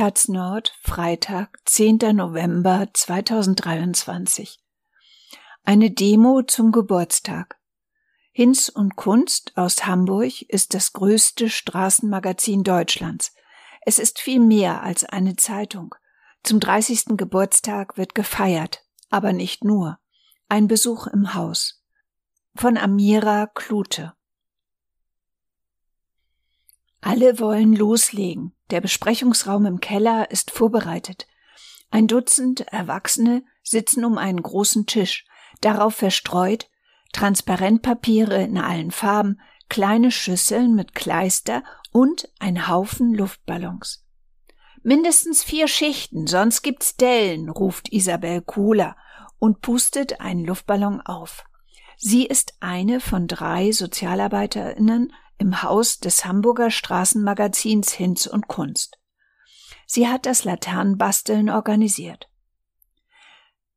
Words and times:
Taz 0.00 0.28
Nord, 0.28 0.72
Freitag, 0.80 1.58
10. 1.66 1.98
November 2.14 2.88
2023. 2.90 4.58
Eine 5.62 5.90
Demo 5.90 6.40
zum 6.40 6.72
Geburtstag. 6.72 7.58
Hinz 8.32 8.70
und 8.70 8.96
Kunst 8.96 9.52
aus 9.58 9.84
Hamburg 9.84 10.40
ist 10.40 10.72
das 10.72 10.94
größte 10.94 11.50
Straßenmagazin 11.50 12.64
Deutschlands. 12.64 13.34
Es 13.82 13.98
ist 13.98 14.20
viel 14.20 14.40
mehr 14.40 14.82
als 14.82 15.04
eine 15.04 15.36
Zeitung. 15.36 15.94
Zum 16.44 16.60
30. 16.60 17.18
Geburtstag 17.18 17.98
wird 17.98 18.14
gefeiert, 18.14 18.82
aber 19.10 19.34
nicht 19.34 19.64
nur. 19.64 19.98
Ein 20.48 20.66
Besuch 20.66 21.08
im 21.08 21.34
Haus. 21.34 21.84
Von 22.54 22.78
Amira 22.78 23.48
Klute. 23.48 24.14
Alle 27.00 27.38
wollen 27.38 27.74
loslegen. 27.74 28.52
Der 28.70 28.80
Besprechungsraum 28.80 29.66
im 29.66 29.80
Keller 29.80 30.30
ist 30.30 30.50
vorbereitet. 30.50 31.26
Ein 31.90 32.06
Dutzend 32.06 32.60
Erwachsene 32.68 33.42
sitzen 33.62 34.04
um 34.04 34.18
einen 34.18 34.42
großen 34.42 34.86
Tisch, 34.86 35.24
darauf 35.60 35.94
verstreut 35.94 36.68
Transparentpapiere 37.12 38.42
in 38.42 38.58
allen 38.58 38.90
Farben, 38.90 39.40
kleine 39.68 40.10
Schüsseln 40.10 40.74
mit 40.74 40.94
Kleister 40.94 41.64
und 41.92 42.28
ein 42.38 42.68
Haufen 42.68 43.14
Luftballons. 43.14 44.06
Mindestens 44.82 45.42
vier 45.42 45.68
Schichten, 45.68 46.26
sonst 46.26 46.62
gibt's 46.62 46.96
Dellen, 46.96 47.48
ruft 47.50 47.92
Isabel 47.92 48.40
Kohler 48.40 48.96
und 49.38 49.60
pustet 49.60 50.20
einen 50.20 50.44
Luftballon 50.44 51.00
auf. 51.00 51.44
Sie 51.96 52.26
ist 52.26 52.54
eine 52.60 53.00
von 53.00 53.26
drei 53.26 53.72
Sozialarbeiterinnen 53.72 55.12
im 55.40 55.62
Haus 55.62 55.98
des 55.98 56.24
Hamburger 56.26 56.70
Straßenmagazins 56.70 57.92
Hinz 57.92 58.26
und 58.26 58.46
Kunst. 58.46 58.98
Sie 59.86 60.06
hat 60.06 60.26
das 60.26 60.44
Laternenbasteln 60.44 61.48
organisiert. 61.48 62.28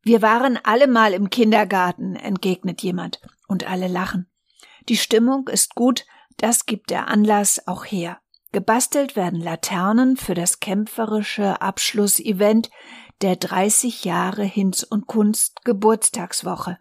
Wir 0.04 0.22
waren 0.22 0.60
alle 0.64 0.88
mal 0.88 1.14
im 1.14 1.30
Kindergarten, 1.30 2.18
entgegnet 2.18 2.82
jemand, 2.84 3.22
und 3.48 3.66
alle 3.66 3.88
lachen. 3.88 4.30
Die 4.90 4.98
Stimmung 4.98 5.48
ist 5.48 5.76
gut, 5.76 6.06
das 6.38 6.66
gibt 6.66 6.90
der 6.90 7.08
Anlass 7.08 7.66
auch 7.66 7.86
her. 7.86 8.20
Gebastelt 8.52 9.16
werden 9.16 9.40
Laternen 9.40 10.18
für 10.18 10.34
das 10.34 10.60
kämpferische 10.60 11.62
Abschlussevent 11.62 12.70
der 13.22 13.38
30 13.38 14.04
Jahre 14.04 14.44
Hinz 14.44 14.84
und 14.84 15.08
Kunst 15.08 15.64
Geburtstagswoche, 15.64 16.78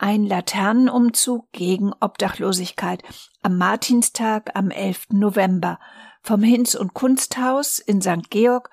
ein 0.00 0.24
Laternenumzug 0.24 1.52
gegen 1.52 1.92
Obdachlosigkeit 2.00 3.02
am 3.42 3.58
Martinstag 3.58 4.50
am 4.54 4.70
11. 4.70 5.08
November 5.10 5.78
vom 6.22 6.42
Hinz- 6.42 6.74
und 6.74 6.94
Kunsthaus 6.94 7.78
in 7.78 8.00
St. 8.00 8.30
Georg 8.30 8.70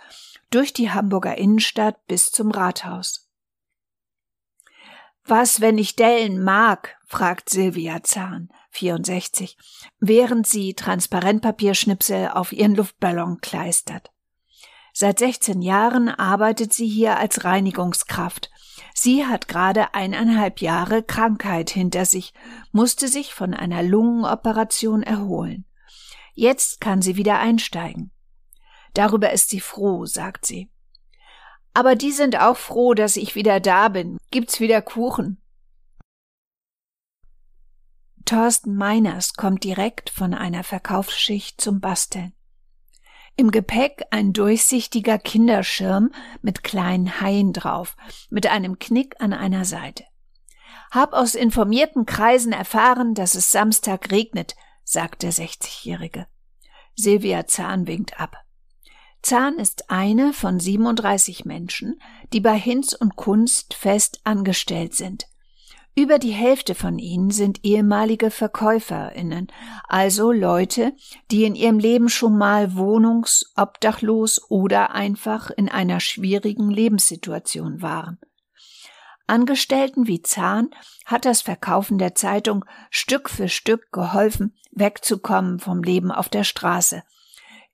durch 0.52 0.72
die 0.72 0.89
Hamburger 0.92 1.38
Innenstadt 1.38 2.05
bis 2.08 2.31
zum 2.31 2.52
Rathaus. 2.52 3.30
Was, 5.25 5.59
wenn 5.59 5.78
ich 5.78 5.98
Dellen 5.98 6.42
mag? 6.42 6.95
fragt 7.05 7.50
Silvia 7.50 8.03
Zahn, 8.03 8.50
64, 8.70 9.58
während 10.00 10.48
sie 10.48 10.73
Transparentpapierschnipsel 10.75 12.30
auf 12.30 12.53
ihren 12.53 12.75
Luftballon 12.75 13.42
kleistert. 13.42 14.11
Seit 14.94 15.20
16 15.20 15.61
Jahren 15.61 16.08
arbeitet 16.08 16.72
sie 16.72 16.88
hier 16.88 17.17
als 17.17 17.44
Reinigungskraft 17.44 18.50
Sie 18.94 19.25
hat 19.25 19.47
gerade 19.47 19.94
eineinhalb 19.94 20.61
Jahre 20.61 21.03
Krankheit 21.03 21.70
hinter 21.70 22.06
sich, 22.06 22.33
musste 22.72 23.08
sich 23.08 23.33
von 23.33 23.53
einer 23.53 23.83
Lungenoperation 23.83 25.03
erholen. 25.03 25.66
Jetzt 26.33 26.81
kann 26.81 27.02
sie 27.02 27.16
wieder 27.16 27.39
einsteigen. 27.39 28.11
Darüber 28.94 29.31
ist 29.31 29.50
sie 29.50 29.59
froh, 29.59 30.05
sagt 30.05 30.45
sie. 30.45 30.70
Aber 31.73 31.95
die 31.95 32.11
sind 32.11 32.39
auch 32.39 32.58
froh, 32.58 32.93
dass 32.93 33.17
ich 33.17 33.36
wieder 33.36 33.60
da 33.60 33.89
bin. 33.89 34.17
Gibt's 34.32 34.60
wieder 34.60 34.82
Kuchen? 34.82 35.42
Thorsten 38.26 38.76
Meiners 38.76 39.36
kommt 39.36 39.64
direkt 39.64 40.10
von 40.10 40.33
einer 40.33 40.64
Verkaufsschicht 40.64 41.61
zum 41.61 41.80
Basteln. 41.80 42.33
Im 43.39 43.52
Gepäck 43.52 44.03
ein 44.09 44.33
durchsichtiger 44.33 45.20
Kinderschirm 45.20 46.11
mit 46.42 46.64
kleinen 46.64 47.21
Haien 47.21 47.53
drauf, 47.53 47.95
mit 48.31 48.48
einem 48.48 48.80
Knick 48.80 49.15
an 49.20 49.31
einer 49.31 49.64
Seite. 49.64 50.05
Hab 50.89 51.14
aus 51.14 51.36
informierten 51.36 52.08
Kreisen 52.08 52.52
erfahren, 52.52 53.14
dass 53.14 53.36
es 53.36 53.52
Samstag 53.52 54.09
regnet, 54.11 54.55
sagt 54.83 55.21
der 55.21 55.31
60-Jährige. 55.31 56.25
Silvia 56.95 57.45
Zahn 57.45 57.86
winkt 57.86 58.20
ab. 58.20 58.37
Zahn 59.21 59.59
ist 59.59 59.92
eine 59.92 60.33
von 60.33 60.59
37 60.59 61.45
Menschen, 61.45 62.02
die 62.33 62.39
bei 62.39 62.58
Hinz 62.58 62.93
und 62.93 63.17
Kunst 63.17 63.75
fest 63.75 64.19
angestellt 64.23 64.95
sind. 64.95 65.27
Über 65.97 66.19
die 66.19 66.31
Hälfte 66.31 66.75
von 66.75 66.99
ihnen 66.99 67.31
sind 67.31 67.65
ehemalige 67.65 68.30
Verkäuferinnen, 68.30 69.47
also 69.87 70.31
Leute, 70.31 70.93
die 71.31 71.43
in 71.43 71.55
ihrem 71.55 71.80
Leben 71.80 72.08
schon 72.08 72.37
mal 72.37 72.75
wohnungs-, 72.75 73.52
obdachlos 73.55 74.39
oder 74.47 74.91
einfach 74.91 75.49
in 75.49 75.69
einer 75.69 75.99
schwierigen 75.99 76.69
Lebenssituation 76.69 77.81
waren. 77.81 78.19
Angestellten 79.25 80.05
wie 80.05 80.21
Zahn 80.21 80.69
hat 81.05 81.25
das 81.25 81.41
Verkaufen 81.41 81.97
der 81.97 82.13
Zeitung 82.13 82.63
Stück 82.91 83.27
für 83.27 83.49
Stück 83.49 83.91
geholfen, 83.91 84.55
wegzukommen 84.69 85.57
vom 85.57 85.81
Leben 85.81 86.11
auf 86.11 86.30
der 86.30 86.43
Straße. 86.43 87.02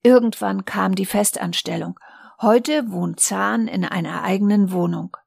Irgendwann 0.02 0.64
kam 0.64 0.96
die 0.96 1.06
Festanstellung. 1.06 2.00
Heute 2.42 2.90
wohnt 2.90 3.20
Zahn 3.20 3.68
in 3.68 3.84
einer 3.84 4.24
eigenen 4.24 4.72
Wohnung. 4.72 5.18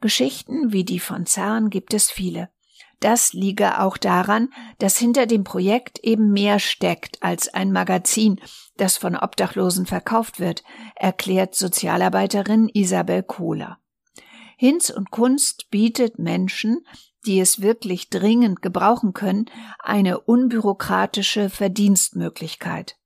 Geschichten 0.00 0.72
wie 0.72 0.84
die 0.84 1.00
von 1.00 1.26
Zahn 1.26 1.70
gibt 1.70 1.94
es 1.94 2.10
viele. 2.10 2.50
Das 3.00 3.34
liege 3.34 3.80
auch 3.80 3.98
daran, 3.98 4.48
dass 4.78 4.96
hinter 4.96 5.26
dem 5.26 5.44
Projekt 5.44 5.98
eben 5.98 6.32
mehr 6.32 6.58
steckt 6.58 7.22
als 7.22 7.52
ein 7.52 7.70
Magazin, 7.70 8.40
das 8.76 8.96
von 8.96 9.16
Obdachlosen 9.16 9.86
verkauft 9.86 10.40
wird, 10.40 10.62
erklärt 10.94 11.54
Sozialarbeiterin 11.54 12.70
Isabel 12.72 13.22
Kohler. 13.22 13.78
Hinz 14.56 14.88
und 14.88 15.10
Kunst 15.10 15.68
bietet 15.70 16.18
Menschen, 16.18 16.86
die 17.26 17.40
es 17.40 17.60
wirklich 17.60 18.08
dringend 18.08 18.62
gebrauchen 18.62 19.12
können, 19.12 19.46
eine 19.80 20.20
unbürokratische 20.20 21.50
Verdienstmöglichkeit. 21.50 22.96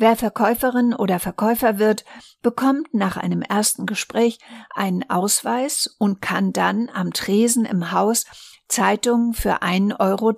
Wer 0.00 0.14
Verkäuferin 0.14 0.94
oder 0.94 1.18
Verkäufer 1.18 1.80
wird, 1.80 2.04
bekommt 2.40 2.94
nach 2.94 3.16
einem 3.16 3.42
ersten 3.42 3.84
Gespräch 3.84 4.38
einen 4.72 5.10
Ausweis 5.10 5.92
und 5.98 6.22
kann 6.22 6.52
dann 6.52 6.88
am 6.88 7.12
Tresen 7.12 7.64
im 7.64 7.90
Haus 7.90 8.24
Zeitungen 8.68 9.34
für 9.34 9.60
1,20 9.60 9.98
Euro 9.98 10.36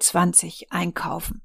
einkaufen 0.70 1.42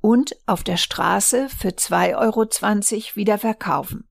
und 0.00 0.34
auf 0.46 0.64
der 0.64 0.76
Straße 0.76 1.48
für 1.48 1.68
2,20 1.68 2.16
Euro 2.16 3.16
wieder 3.16 3.38
verkaufen. 3.38 4.08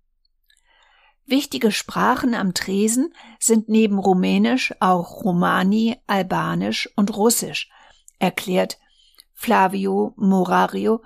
Wichtige 1.26 1.74
Sprachen 1.74 2.36
am 2.36 2.54
Tresen 2.54 3.14
sind 3.40 3.68
neben 3.68 4.00
Rumänisch 4.00 4.74
auch 4.80 5.22
Romani, 5.26 5.98
Albanisch 6.08 6.90
und 6.96 7.14
Russisch, 7.18 7.70
erklärt 8.20 8.80
Flavio 9.34 10.14
Morario 10.16 11.02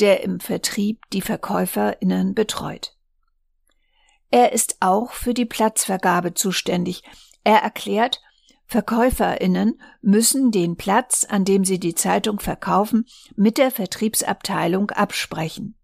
der 0.00 0.22
im 0.22 0.40
Vertrieb 0.40 1.00
die 1.12 1.22
VerkäuferInnen 1.22 2.34
betreut. 2.34 2.96
Er 4.30 4.52
ist 4.52 4.76
auch 4.80 5.12
für 5.12 5.34
die 5.34 5.44
Platzvergabe 5.44 6.34
zuständig. 6.34 7.02
Er 7.44 7.58
erklärt, 7.58 8.20
VerkäuferInnen 8.66 9.80
müssen 10.02 10.50
den 10.50 10.76
Platz, 10.76 11.24
an 11.24 11.44
dem 11.44 11.64
sie 11.64 11.78
die 11.78 11.94
Zeitung 11.94 12.40
verkaufen, 12.40 13.06
mit 13.36 13.58
der 13.58 13.70
Vertriebsabteilung 13.70 14.90
absprechen. 14.90 15.76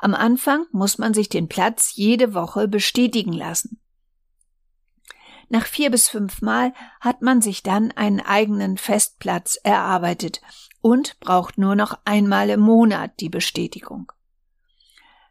Am 0.00 0.14
Anfang 0.14 0.66
muss 0.72 0.98
man 0.98 1.14
sich 1.14 1.28
den 1.28 1.48
Platz 1.48 1.92
jede 1.94 2.34
Woche 2.34 2.68
bestätigen 2.68 3.32
lassen. 3.32 3.80
Nach 5.48 5.66
vier 5.66 5.90
bis 5.90 6.08
fünf 6.08 6.42
Mal 6.42 6.74
hat 7.00 7.22
man 7.22 7.40
sich 7.40 7.62
dann 7.62 7.92
einen 7.92 8.20
eigenen 8.20 8.76
Festplatz 8.76 9.58
erarbeitet 9.62 10.40
und 10.80 11.18
braucht 11.20 11.58
nur 11.58 11.74
noch 11.74 11.98
einmal 12.04 12.50
im 12.50 12.60
Monat 12.60 13.20
die 13.20 13.28
Bestätigung. 13.28 14.12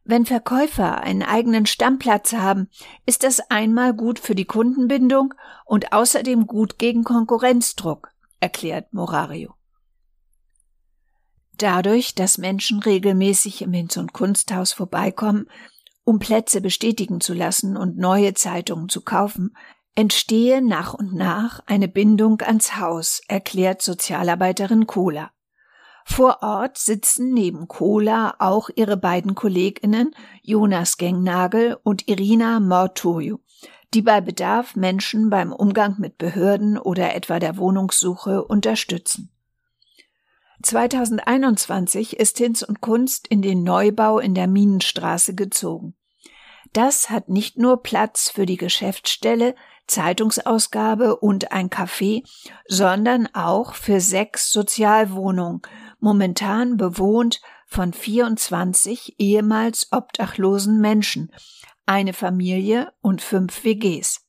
Wenn 0.10 0.26
Verkäufer 0.26 1.02
einen 1.02 1.22
eigenen 1.22 1.66
Stammplatz 1.66 2.32
haben, 2.32 2.70
ist 3.06 3.24
das 3.24 3.42
einmal 3.50 3.94
gut 3.94 4.20
für 4.20 4.36
die 4.36 4.46
Kundenbindung 4.46 5.34
und 5.66 5.92
außerdem 5.92 6.48
gut 6.48 6.80
gegen 6.80 7.04
Konkurrenzdruck, 7.04 8.14
erklärt 8.40 8.94
Morario. 8.94 9.54
Dadurch, 11.58 12.16
dass 12.16 12.38
Menschen 12.38 12.80
regelmäßig 12.80 13.62
im 13.62 13.74
Hinz- 13.74 13.98
und 13.98 14.14
Kunsthaus 14.14 14.72
vorbeikommen, 14.72 15.50
um 16.06 16.20
Plätze 16.20 16.62
bestätigen 16.62 17.20
zu 17.20 17.34
lassen 17.34 17.76
und 17.76 17.98
neue 17.98 18.34
Zeitungen 18.34 18.88
zu 18.88 19.02
kaufen, 19.02 19.58
entstehe 19.94 20.62
nach 20.62 20.94
und 20.94 21.16
nach 21.16 21.60
eine 21.66 21.90
Bindung 21.90 22.42
ans 22.42 22.78
Haus, 22.78 23.22
erklärt 23.28 23.82
Sozialarbeiterin 23.82 24.88
Kohler. 24.88 25.32
Vor 26.10 26.42
Ort 26.42 26.78
sitzen 26.78 27.34
neben 27.34 27.68
Cola 27.68 28.36
auch 28.40 28.70
ihre 28.74 28.98
beiden 28.98 29.36
Kolleginnen 29.36 30.16
Jonas 30.42 30.98
Gengnagel 30.98 31.78
und 31.84 32.08
Irina 32.08 32.60
Mortoju, 32.60 33.38
die 33.94 34.02
bei 34.02 34.22
Bedarf 34.22 34.76
Menschen 34.76 35.30
beim 35.30 35.52
Umgang 35.52 35.98
mit 36.00 36.18
Behörden 36.18 36.80
oder 36.80 37.14
etwa 37.14 37.40
der 37.40 37.58
Wohnungssuche 37.58 38.44
unterstützen. 38.44 39.30
2021 40.64 42.18
ist 42.18 42.38
Hinz 42.38 42.64
und 42.64 42.82
Kunst 42.82 43.28
in 43.28 43.42
den 43.42 43.64
Neubau 43.64 44.18
in 44.18 44.34
der 44.34 44.48
Minenstraße 44.48 45.36
gezogen. 45.36 45.94
Das 46.74 47.10
hat 47.10 47.30
nicht 47.30 47.58
nur 47.58 47.84
Platz 47.84 48.30
für 48.30 48.46
die 48.46 48.58
Geschäftsstelle, 48.58 49.56
Zeitungsausgabe 49.88 51.16
und 51.16 51.52
ein 51.52 51.70
Café, 51.70 52.24
sondern 52.68 53.28
auch 53.34 53.74
für 53.74 54.02
sechs 54.02 54.52
Sozialwohnungen, 54.52 55.62
momentan 56.00 56.78
bewohnt 56.78 57.42
von 57.66 57.94
24 57.94 59.16
ehemals 59.20 59.88
obdachlosen 59.92 60.80
Menschen, 60.80 61.32
eine 61.86 62.14
Familie 62.14 62.94
und 63.02 63.22
fünf 63.22 63.64
WGs. 63.64 64.26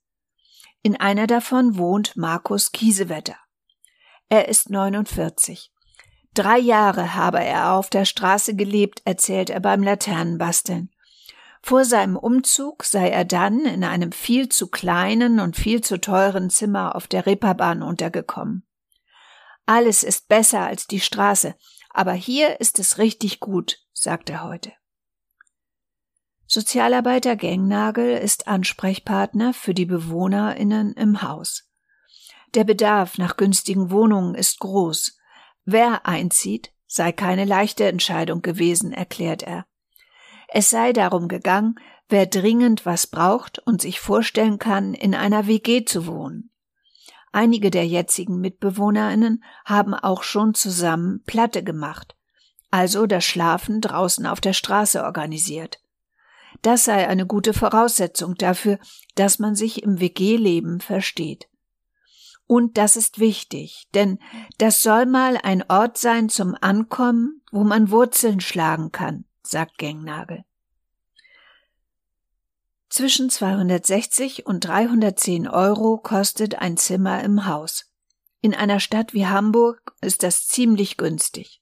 In 0.82 0.96
einer 0.96 1.26
davon 1.26 1.76
wohnt 1.76 2.16
Markus 2.16 2.72
Kiesewetter. 2.72 3.36
Er 4.28 4.48
ist 4.48 4.70
49. 4.70 5.72
Drei 6.34 6.58
Jahre 6.58 7.14
habe 7.14 7.42
er 7.42 7.72
auf 7.72 7.90
der 7.90 8.04
Straße 8.04 8.54
gelebt, 8.54 9.02
erzählt 9.04 9.50
er 9.50 9.60
beim 9.60 9.82
Laternenbasteln. 9.82 10.90
Vor 11.62 11.84
seinem 11.84 12.16
Umzug 12.16 12.84
sei 12.84 13.08
er 13.08 13.24
dann 13.24 13.60
in 13.60 13.82
einem 13.82 14.12
viel 14.12 14.48
zu 14.48 14.68
kleinen 14.68 15.40
und 15.40 15.56
viel 15.56 15.80
zu 15.80 16.00
teuren 16.00 16.50
Zimmer 16.50 16.94
auf 16.94 17.08
der 17.08 17.26
Reeperbahn 17.26 17.82
untergekommen. 17.82 18.67
Alles 19.68 20.02
ist 20.02 20.28
besser 20.28 20.60
als 20.60 20.86
die 20.86 20.98
Straße, 20.98 21.54
aber 21.90 22.14
hier 22.14 22.58
ist 22.58 22.78
es 22.78 22.96
richtig 22.96 23.38
gut, 23.38 23.84
sagt 23.92 24.30
er 24.30 24.42
heute. 24.42 24.72
Sozialarbeiter 26.46 27.36
Gengnagel 27.36 28.16
ist 28.16 28.48
Ansprechpartner 28.48 29.52
für 29.52 29.74
die 29.74 29.84
BewohnerInnen 29.84 30.94
im 30.94 31.20
Haus. 31.20 31.68
Der 32.54 32.64
Bedarf 32.64 33.18
nach 33.18 33.36
günstigen 33.36 33.90
Wohnungen 33.90 34.34
ist 34.34 34.58
groß. 34.60 35.18
Wer 35.66 36.06
einzieht, 36.06 36.72
sei 36.86 37.12
keine 37.12 37.44
leichte 37.44 37.86
Entscheidung 37.86 38.40
gewesen, 38.40 38.94
erklärt 38.94 39.42
er. 39.42 39.66
Es 40.48 40.70
sei 40.70 40.94
darum 40.94 41.28
gegangen, 41.28 41.74
wer 42.08 42.24
dringend 42.24 42.86
was 42.86 43.06
braucht 43.06 43.58
und 43.58 43.82
sich 43.82 44.00
vorstellen 44.00 44.58
kann, 44.58 44.94
in 44.94 45.14
einer 45.14 45.46
WG 45.46 45.84
zu 45.84 46.06
wohnen. 46.06 46.50
Einige 47.38 47.70
der 47.70 47.86
jetzigen 47.86 48.40
Mitbewohnerinnen 48.40 49.44
haben 49.64 49.94
auch 49.94 50.24
schon 50.24 50.54
zusammen 50.54 51.22
Platte 51.22 51.62
gemacht, 51.62 52.16
also 52.72 53.06
das 53.06 53.24
Schlafen 53.24 53.80
draußen 53.80 54.26
auf 54.26 54.40
der 54.40 54.54
Straße 54.54 55.04
organisiert. 55.04 55.80
Das 56.62 56.84
sei 56.84 57.06
eine 57.06 57.26
gute 57.26 57.54
Voraussetzung 57.54 58.34
dafür, 58.34 58.80
dass 59.14 59.38
man 59.38 59.54
sich 59.54 59.84
im 59.84 60.00
WG-Leben 60.00 60.80
versteht. 60.80 61.48
Und 62.48 62.76
das 62.76 62.96
ist 62.96 63.20
wichtig, 63.20 63.86
denn 63.94 64.18
das 64.58 64.82
soll 64.82 65.06
mal 65.06 65.38
ein 65.40 65.62
Ort 65.68 65.96
sein 65.96 66.28
zum 66.28 66.56
Ankommen, 66.60 67.42
wo 67.52 67.62
man 67.62 67.92
Wurzeln 67.92 68.40
schlagen 68.40 68.90
kann, 68.90 69.26
sagt 69.44 69.78
Gengnagel. 69.78 70.42
Zwischen 72.88 73.28
260 73.28 74.46
und 74.46 74.60
310 74.60 75.46
Euro 75.46 75.98
kostet 75.98 76.56
ein 76.56 76.76
Zimmer 76.76 77.22
im 77.22 77.46
Haus. 77.46 77.84
In 78.40 78.54
einer 78.54 78.80
Stadt 78.80 79.12
wie 79.14 79.26
Hamburg 79.26 79.94
ist 80.00 80.22
das 80.22 80.46
ziemlich 80.46 80.96
günstig. 80.96 81.60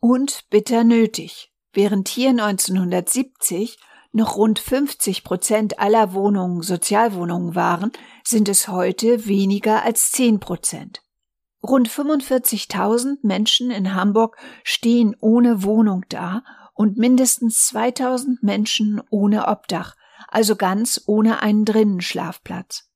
Und 0.00 0.44
bitter 0.50 0.84
nötig. 0.84 1.52
Während 1.72 2.08
hier 2.08 2.30
1970 2.30 3.78
noch 4.12 4.36
rund 4.36 4.58
50 4.58 5.22
Prozent 5.22 5.78
aller 5.78 6.12
Wohnungen 6.14 6.62
Sozialwohnungen 6.62 7.54
waren, 7.54 7.92
sind 8.24 8.48
es 8.48 8.68
heute 8.68 9.26
weniger 9.26 9.84
als 9.84 10.10
10 10.12 10.40
Prozent. 10.40 11.02
Rund 11.62 11.88
45.000 11.88 13.18
Menschen 13.22 13.70
in 13.70 13.94
Hamburg 13.94 14.36
stehen 14.62 15.14
ohne 15.20 15.62
Wohnung 15.62 16.04
da 16.08 16.42
und 16.74 16.96
mindestens 16.96 17.66
2000 17.66 18.42
Menschen 18.42 19.02
ohne 19.10 19.48
Obdach, 19.48 19.96
also 20.28 20.56
ganz 20.56 21.02
ohne 21.06 21.42
einen 21.42 21.64
Drinnenschlafplatz. 21.64 22.88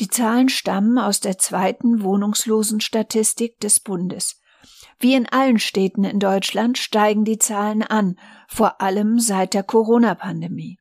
Die 0.00 0.08
Zahlen 0.08 0.48
stammen 0.48 0.98
aus 0.98 1.20
der 1.20 1.38
zweiten 1.38 2.02
Wohnungslosenstatistik 2.02 3.58
des 3.60 3.80
Bundes. 3.80 4.40
Wie 5.00 5.14
in 5.14 5.28
allen 5.28 5.58
Städten 5.58 6.04
in 6.04 6.20
Deutschland 6.20 6.78
steigen 6.78 7.24
die 7.24 7.38
Zahlen 7.38 7.82
an, 7.82 8.16
vor 8.48 8.80
allem 8.80 9.18
seit 9.18 9.54
der 9.54 9.62
Corona-Pandemie. 9.62 10.78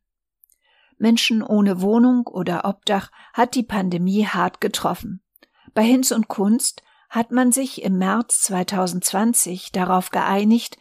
Menschen 0.97 1.43
ohne 1.43 1.81
Wohnung 1.81 2.25
oder 2.27 2.65
Obdach 2.65 3.11
hat 3.33 3.55
die 3.55 3.63
Pandemie 3.63 4.25
hart 4.25 4.61
getroffen. 4.61 5.21
Bei 5.73 5.83
Hinz 5.83 6.11
und 6.11 6.27
Kunst 6.27 6.81
hat 7.09 7.31
man 7.31 7.51
sich 7.51 7.83
im 7.83 7.97
März 7.97 8.41
2020 8.43 9.71
darauf 9.71 10.09
geeinigt, 10.09 10.77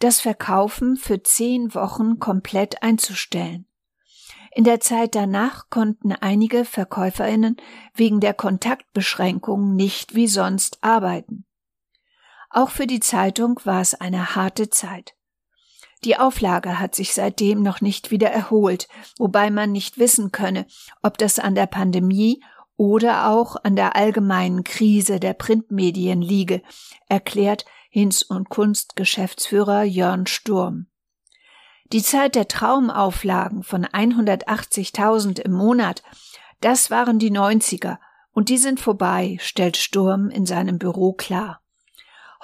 das 0.00 0.20
Verkaufen 0.20 0.96
für 0.96 1.22
zehn 1.22 1.74
Wochen 1.74 2.18
komplett 2.18 2.82
einzustellen. 2.82 3.66
In 4.52 4.64
der 4.64 4.80
Zeit 4.80 5.14
danach 5.14 5.70
konnten 5.70 6.12
einige 6.12 6.64
Verkäuferinnen 6.64 7.56
wegen 7.94 8.20
der 8.20 8.34
Kontaktbeschränkungen 8.34 9.76
nicht 9.76 10.14
wie 10.14 10.26
sonst 10.26 10.78
arbeiten. 10.82 11.44
Auch 12.50 12.70
für 12.70 12.88
die 12.88 12.98
Zeitung 12.98 13.60
war 13.64 13.80
es 13.80 13.94
eine 13.94 14.34
harte 14.34 14.68
Zeit. 14.68 15.14
Die 16.02 16.16
Auflage 16.16 16.80
hat 16.80 16.94
sich 16.94 17.14
seitdem 17.14 17.62
noch 17.62 17.80
nicht 17.80 18.10
wieder 18.10 18.30
erholt, 18.30 18.88
wobei 19.18 19.50
man 19.50 19.70
nicht 19.70 19.98
wissen 19.98 20.32
könne, 20.32 20.66
ob 21.02 21.18
das 21.18 21.38
an 21.38 21.54
der 21.54 21.66
Pandemie 21.66 22.42
oder 22.76 23.28
auch 23.28 23.56
an 23.62 23.76
der 23.76 23.94
allgemeinen 23.94 24.64
Krise 24.64 25.20
der 25.20 25.34
Printmedien 25.34 26.22
liege, 26.22 26.62
erklärt 27.08 27.66
Hinz 27.90 28.22
und 28.22 28.48
Kunst 28.48 28.96
Geschäftsführer 28.96 29.82
Jörn 29.82 30.26
Sturm. 30.26 30.89
Die 31.92 32.02
Zeit 32.02 32.36
der 32.36 32.46
Traumauflagen 32.46 33.64
von 33.64 33.84
180.000 33.84 35.40
im 35.40 35.52
Monat, 35.52 36.04
das 36.60 36.90
waren 36.90 37.18
die 37.18 37.32
90er 37.32 37.98
und 38.32 38.48
die 38.48 38.58
sind 38.58 38.78
vorbei, 38.78 39.38
stellt 39.40 39.76
Sturm 39.76 40.30
in 40.30 40.46
seinem 40.46 40.78
Büro 40.78 41.12
klar. 41.12 41.62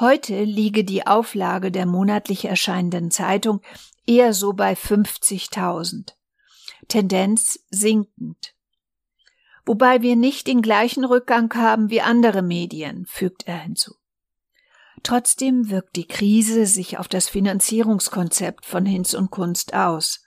Heute 0.00 0.42
liege 0.42 0.82
die 0.82 1.06
Auflage 1.06 1.70
der 1.70 1.86
monatlich 1.86 2.44
erscheinenden 2.44 3.10
Zeitung 3.10 3.60
eher 4.04 4.34
so 4.34 4.52
bei 4.52 4.72
50.000. 4.72 6.14
Tendenz 6.88 7.60
sinkend. 7.70 8.54
Wobei 9.64 10.02
wir 10.02 10.16
nicht 10.16 10.48
den 10.48 10.60
gleichen 10.60 11.04
Rückgang 11.04 11.52
haben 11.54 11.88
wie 11.88 12.00
andere 12.00 12.42
Medien, 12.42 13.06
fügt 13.06 13.46
er 13.46 13.58
hinzu. 13.58 13.94
Trotzdem 15.06 15.70
wirkt 15.70 15.94
die 15.94 16.08
Krise 16.08 16.66
sich 16.66 16.98
auf 16.98 17.06
das 17.06 17.28
Finanzierungskonzept 17.28 18.66
von 18.66 18.84
Hinz 18.84 19.14
und 19.14 19.30
Kunst 19.30 19.72
aus. 19.72 20.24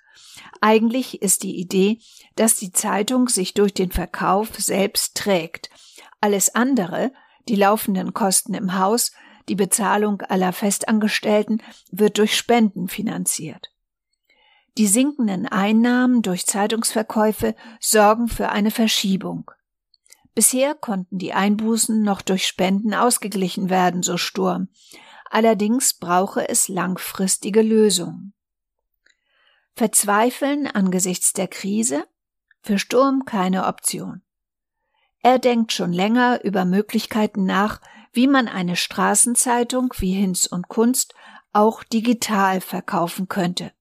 Eigentlich 0.61 1.21
ist 1.21 1.43
die 1.43 1.59
Idee, 1.59 1.99
dass 2.37 2.55
die 2.55 2.71
Zeitung 2.71 3.27
sich 3.27 3.53
durch 3.53 3.73
den 3.73 3.91
Verkauf 3.91 4.55
selbst 4.57 5.17
trägt. 5.17 5.69
Alles 6.21 6.55
andere, 6.55 7.11
die 7.49 7.57
laufenden 7.57 8.13
Kosten 8.13 8.53
im 8.53 8.79
Haus, 8.79 9.11
die 9.49 9.55
Bezahlung 9.55 10.21
aller 10.21 10.53
Festangestellten, 10.53 11.61
wird 11.91 12.17
durch 12.17 12.37
Spenden 12.37 12.87
finanziert. 12.87 13.73
Die 14.77 14.87
sinkenden 14.87 15.45
Einnahmen 15.45 16.21
durch 16.21 16.45
Zeitungsverkäufe 16.45 17.53
sorgen 17.81 18.29
für 18.29 18.47
eine 18.47 18.71
Verschiebung. 18.71 19.51
Bisher 20.35 20.75
konnten 20.75 21.17
die 21.17 21.33
Einbußen 21.33 22.01
noch 22.01 22.21
durch 22.21 22.47
Spenden 22.47 22.93
ausgeglichen 22.93 23.69
werden, 23.69 24.03
so 24.03 24.17
Sturm. 24.17 24.69
Allerdings 25.29 25.93
brauche 25.93 26.47
es 26.47 26.67
langfristige 26.67 27.61
Lösungen. 27.61 28.33
Verzweifeln 29.75 30.67
angesichts 30.67 31.33
der 31.33 31.47
Krise? 31.47 32.05
Für 32.61 32.79
Sturm 32.79 33.25
keine 33.25 33.67
Option. 33.67 34.21
Er 35.21 35.39
denkt 35.39 35.71
schon 35.73 35.93
länger 35.93 36.43
über 36.43 36.65
Möglichkeiten 36.65 37.45
nach, 37.45 37.81
wie 38.11 38.27
man 38.27 38.47
eine 38.47 38.75
Straßenzeitung 38.75 39.93
wie 39.97 40.13
Hinz 40.13 40.45
und 40.45 40.67
Kunst 40.67 41.13
auch 41.51 41.83
digital 41.83 42.61
verkaufen 42.61 43.27
könnte. 43.27 43.71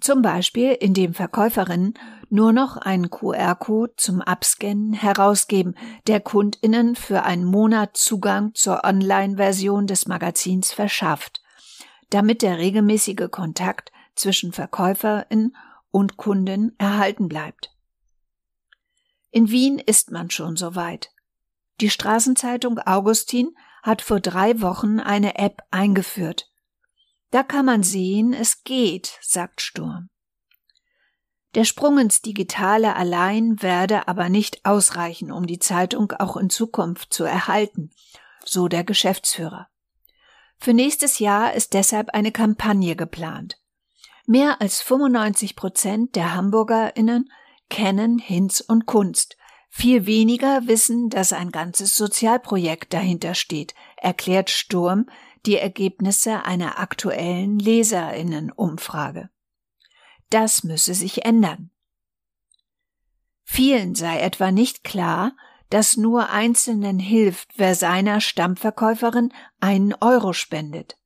Zum 0.00 0.20
Beispiel, 0.20 0.72
indem 0.72 1.14
Verkäuferinnen 1.14 1.94
nur 2.28 2.52
noch 2.52 2.76
einen 2.76 3.10
QR-Code 3.10 3.94
zum 3.96 4.20
Abscannen 4.20 4.92
herausgeben, 4.92 5.74
der 6.06 6.20
Kundinnen 6.20 6.96
für 6.96 7.22
einen 7.22 7.44
Monat 7.44 7.96
Zugang 7.96 8.54
zur 8.54 8.84
Online-Version 8.84 9.86
des 9.86 10.06
Magazins 10.06 10.72
verschafft, 10.72 11.40
damit 12.10 12.42
der 12.42 12.58
regelmäßige 12.58 13.30
Kontakt 13.30 13.90
zwischen 14.14 14.52
Verkäuferin 14.52 15.56
und 15.90 16.16
Kundin 16.16 16.74
erhalten 16.78 17.28
bleibt. 17.28 17.72
In 19.30 19.50
Wien 19.50 19.78
ist 19.78 20.10
man 20.10 20.30
schon 20.30 20.56
so 20.56 20.74
weit. 20.74 21.10
Die 21.80 21.90
Straßenzeitung 21.90 22.78
Augustin 22.78 23.54
hat 23.82 24.02
vor 24.02 24.20
drei 24.20 24.60
Wochen 24.60 24.98
eine 24.98 25.38
App 25.38 25.62
eingeführt. 25.70 26.50
Da 27.30 27.42
kann 27.42 27.66
man 27.66 27.82
sehen, 27.82 28.32
es 28.32 28.62
geht, 28.64 29.18
sagt 29.20 29.60
Sturm. 29.60 30.08
Der 31.54 31.64
Sprung 31.64 31.98
ins 31.98 32.20
Digitale 32.20 32.96
allein 32.96 33.62
werde 33.62 34.08
aber 34.08 34.28
nicht 34.28 34.64
ausreichen, 34.66 35.32
um 35.32 35.46
die 35.46 35.58
Zeitung 35.58 36.12
auch 36.12 36.36
in 36.36 36.50
Zukunft 36.50 37.14
zu 37.14 37.24
erhalten, 37.24 37.90
so 38.44 38.68
der 38.68 38.84
Geschäftsführer. 38.84 39.68
Für 40.58 40.74
nächstes 40.74 41.18
Jahr 41.18 41.54
ist 41.54 41.74
deshalb 41.74 42.10
eine 42.10 42.30
Kampagne 42.30 42.94
geplant. 42.94 43.58
Mehr 44.26 44.60
als 44.60 44.82
95 44.82 45.56
Prozent 45.56 46.16
der 46.16 46.34
HamburgerInnen 46.34 47.30
kennen 47.70 48.18
Hinz 48.18 48.60
und 48.60 48.86
Kunst. 48.86 49.36
Viel 49.70 50.06
weniger 50.06 50.66
wissen, 50.66 51.10
dass 51.10 51.32
ein 51.32 51.52
ganzes 51.52 51.94
Sozialprojekt 51.96 52.92
dahinter 52.92 53.34
steht, 53.34 53.74
erklärt 53.96 54.50
Sturm 54.50 55.06
die 55.46 55.56
Ergebnisse 55.56 56.44
einer 56.44 56.78
aktuellen 56.78 57.58
Leserinnenumfrage. 57.58 59.30
Das 60.30 60.64
müsse 60.64 60.94
sich 60.94 61.24
ändern. 61.24 61.70
Vielen 63.44 63.94
sei 63.94 64.18
etwa 64.20 64.50
nicht 64.50 64.82
klar, 64.82 65.36
dass 65.70 65.96
nur 65.96 66.30
Einzelnen 66.30 66.98
hilft, 66.98 67.50
wer 67.56 67.74
seiner 67.74 68.20
Stammverkäuferin 68.20 69.32
einen 69.60 69.94
Euro 69.94 70.32
spendet. 70.32 70.98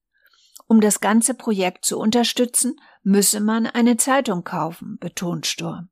Um 0.66 0.80
das 0.80 1.00
ganze 1.00 1.34
Projekt 1.34 1.84
zu 1.84 1.98
unterstützen, 1.98 2.80
müsse 3.02 3.40
man 3.40 3.66
eine 3.66 3.96
Zeitung 3.96 4.44
kaufen, 4.44 4.98
betont 4.98 5.46
Sturm. 5.46 5.88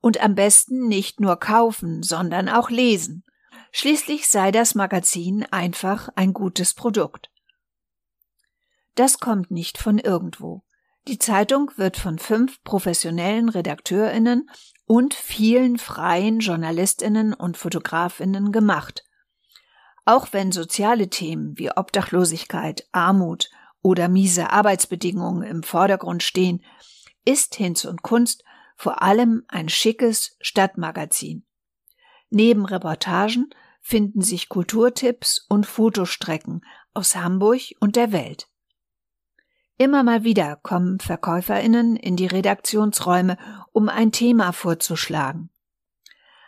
Und 0.00 0.22
am 0.22 0.34
besten 0.34 0.86
nicht 0.86 1.20
nur 1.20 1.36
kaufen, 1.36 2.02
sondern 2.02 2.48
auch 2.48 2.70
lesen. 2.70 3.24
Schließlich 3.72 4.28
sei 4.28 4.52
das 4.52 4.74
Magazin 4.74 5.44
einfach 5.50 6.08
ein 6.14 6.32
gutes 6.32 6.74
Produkt. 6.74 7.30
Das 8.98 9.20
kommt 9.20 9.52
nicht 9.52 9.78
von 9.78 10.00
irgendwo. 10.00 10.64
Die 11.06 11.20
Zeitung 11.20 11.70
wird 11.76 11.96
von 11.96 12.18
fünf 12.18 12.60
professionellen 12.64 13.48
Redakteurinnen 13.48 14.50
und 14.86 15.14
vielen 15.14 15.78
freien 15.78 16.40
Journalistinnen 16.40 17.32
und 17.32 17.56
Fotografinnen 17.56 18.50
gemacht. 18.50 19.04
Auch 20.04 20.32
wenn 20.32 20.50
soziale 20.50 21.10
Themen 21.10 21.56
wie 21.56 21.70
Obdachlosigkeit, 21.70 22.88
Armut 22.90 23.50
oder 23.82 24.08
miese 24.08 24.50
Arbeitsbedingungen 24.50 25.44
im 25.44 25.62
Vordergrund 25.62 26.24
stehen, 26.24 26.64
ist 27.24 27.54
Hinz 27.54 27.84
und 27.84 28.02
Kunst 28.02 28.42
vor 28.74 29.00
allem 29.00 29.44
ein 29.46 29.68
schickes 29.68 30.36
Stadtmagazin. 30.40 31.46
Neben 32.30 32.66
Reportagen 32.66 33.50
finden 33.80 34.22
sich 34.22 34.48
Kulturtipps 34.48 35.46
und 35.48 35.66
Fotostrecken 35.66 36.62
aus 36.94 37.14
Hamburg 37.14 37.60
und 37.78 37.94
der 37.94 38.10
Welt. 38.10 38.48
Immer 39.80 40.02
mal 40.02 40.24
wieder 40.24 40.56
kommen 40.56 40.98
Verkäuferinnen 40.98 41.94
in 41.94 42.16
die 42.16 42.26
Redaktionsräume, 42.26 43.38
um 43.70 43.88
ein 43.88 44.10
Thema 44.10 44.52
vorzuschlagen. 44.52 45.50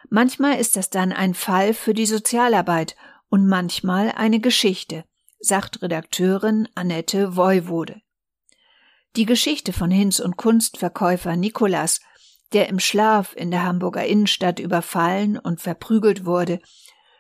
Manchmal 0.09 0.59
ist 0.59 0.77
das 0.77 0.91
dann 0.91 1.13
ein 1.13 1.35
Fall 1.35 1.73
für 1.73 1.95
die 1.95 2.07
Sozialarbeit 2.07 2.97
und 3.29 3.47
manchmal 3.47 4.11
eine 4.11 4.41
Geschichte, 4.41 5.05
sagt 5.39 5.81
Redakteurin 5.81 6.69
Annette 6.75 7.37
Voivode. 7.37 8.03
Die 9.15 9.27
Geschichte 9.27 9.73
von 9.73 9.93
Hinz 9.93 10.19
und 10.19 10.37
Kunstverkäufer 10.37 11.37
Nikolas, 11.37 12.01
der 12.53 12.69
im 12.69 12.81
Schlaf 12.81 13.37
in 13.37 13.53
der 13.53 13.63
Hamburger 13.63 14.05
Innenstadt 14.05 14.59
überfallen 14.59 15.39
und 15.39 15.61
verprügelt 15.61 16.25
wurde, 16.25 16.59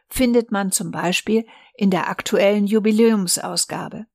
findet 0.08 0.50
man 0.50 0.72
zum 0.72 0.90
Beispiel 0.90 1.46
in 1.74 1.90
der 1.90 2.08
aktuellen 2.08 2.66
Jubiläumsausgabe. 2.66 4.06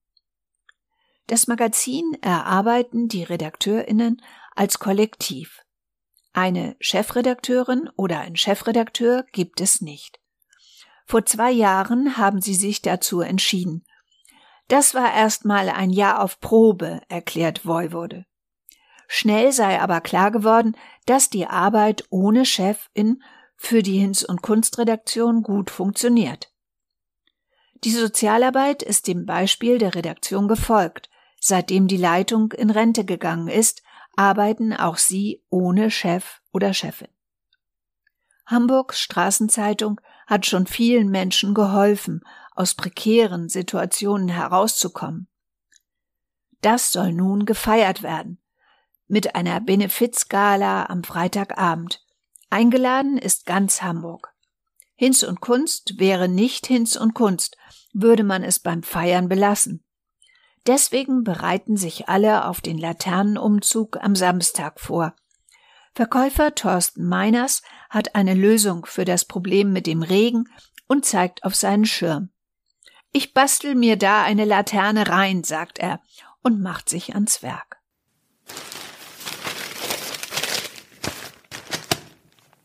Das 1.27 1.47
Magazin 1.47 2.17
erarbeiten 2.21 3.07
die 3.07 3.23
Redakteurinnen 3.23 4.21
als 4.55 4.79
Kollektiv. 4.79 5.61
Eine 6.33 6.75
Chefredakteurin 6.79 7.89
oder 7.95 8.19
ein 8.19 8.35
Chefredakteur 8.35 9.25
gibt 9.31 9.61
es 9.61 9.81
nicht. 9.81 10.19
Vor 11.05 11.25
zwei 11.25 11.51
Jahren 11.51 12.17
haben 12.17 12.41
sie 12.41 12.55
sich 12.55 12.81
dazu 12.81 13.21
entschieden. 13.21 13.85
Das 14.67 14.93
war 14.93 15.13
erstmal 15.13 15.69
ein 15.69 15.91
Jahr 15.91 16.21
auf 16.21 16.39
Probe, 16.39 17.01
erklärt 17.07 17.65
Voivode. 17.65 18.25
Schnell 19.07 19.51
sei 19.51 19.79
aber 19.79 20.01
klar 20.01 20.31
geworden, 20.31 20.75
dass 21.05 21.29
die 21.29 21.45
Arbeit 21.45 22.05
ohne 22.09 22.45
Chefin 22.45 23.21
für 23.55 23.83
die 23.83 23.99
Hinz- 23.99 24.23
und 24.23 24.41
Kunstredaktion 24.41 25.43
gut 25.43 25.69
funktioniert. 25.69 26.51
Die 27.83 27.91
Sozialarbeit 27.91 28.81
ist 28.81 29.07
dem 29.07 29.25
Beispiel 29.25 29.77
der 29.77 29.93
Redaktion 29.93 30.47
gefolgt. 30.47 31.09
Seitdem 31.47 31.87
die 31.87 31.97
Leitung 31.97 32.53
in 32.53 32.71
Rente 32.71 33.05
gegangen 33.05 33.49
ist, 33.49 33.83
arbeiten 34.15 34.73
auch 34.73 34.97
sie 34.97 35.43
ohne 35.51 35.91
Chef 35.91 36.41
oder 36.51 36.73
Chefin. 36.73 37.09
Hamburgs 38.47 38.99
Straßenzeitung 38.99 40.01
hat 40.25 40.47
schon 40.47 40.65
vielen 40.65 41.09
Menschen 41.09 41.53
geholfen, 41.53 42.21
aus 42.55 42.73
prekären 42.73 43.47
Situationen 43.47 44.27
herauszukommen. 44.27 45.27
Das 46.61 46.91
soll 46.91 47.13
nun 47.13 47.45
gefeiert 47.45 48.01
werden. 48.01 48.41
Mit 49.07 49.35
einer 49.35 49.61
Benefizgala 49.61 50.87
am 50.87 51.03
Freitagabend. 51.03 52.03
Eingeladen 52.49 53.19
ist 53.19 53.45
ganz 53.45 53.83
Hamburg. 53.83 54.33
Hinz 54.95 55.21
und 55.21 55.41
Kunst 55.41 55.99
wäre 55.99 56.27
nicht 56.27 56.65
Hinz 56.65 56.95
und 56.95 57.13
Kunst, 57.13 57.55
würde 57.93 58.23
man 58.23 58.43
es 58.43 58.57
beim 58.57 58.81
Feiern 58.81 59.29
belassen. 59.29 59.84
Deswegen 60.67 61.23
bereiten 61.23 61.77
sich 61.77 62.09
alle 62.09 62.45
auf 62.45 62.61
den 62.61 62.77
Laternenumzug 62.77 63.97
am 64.01 64.15
Samstag 64.15 64.79
vor. 64.79 65.15
Verkäufer 65.93 66.55
Thorsten 66.55 67.05
Meiners 67.07 67.61
hat 67.89 68.15
eine 68.15 68.33
Lösung 68.33 68.85
für 68.85 69.05
das 69.05 69.25
Problem 69.25 69.71
mit 69.71 69.87
dem 69.87 70.01
Regen 70.01 70.49
und 70.87 71.05
zeigt 71.05 71.43
auf 71.43 71.55
seinen 71.55 71.85
Schirm. 71.85 72.29
Ich 73.11 73.33
bastel 73.33 73.75
mir 73.75 73.95
da 73.95 74.23
eine 74.23 74.43
Laterne 74.43 75.07
rein, 75.07 75.43
sagt 75.43 75.79
er 75.79 76.01
und 76.41 76.61
macht 76.61 76.89
sich 76.89 77.13
ans 77.13 77.41
Werk. 77.43 77.74